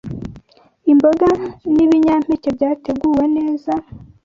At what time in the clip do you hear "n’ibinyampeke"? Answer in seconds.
1.73-2.49